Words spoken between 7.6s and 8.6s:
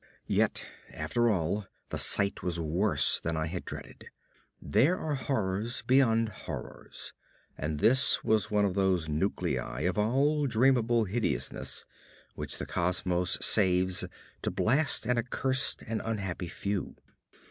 this was